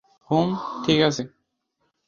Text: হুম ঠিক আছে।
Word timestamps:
হুম 0.29 0.49
ঠিক 0.85 0.99
আছে। 1.07 1.23